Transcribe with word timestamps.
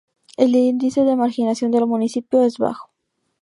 El 0.35 0.55
índice 0.55 1.03
de 1.03 1.15
marginación 1.15 1.69
del 1.69 1.85
municipio 1.85 2.41
es 2.43 2.57
bajo. 2.57 2.89